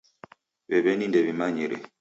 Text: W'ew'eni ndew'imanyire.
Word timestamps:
W'ew'eni 0.69 1.05
ndew'imanyire. 1.09 1.77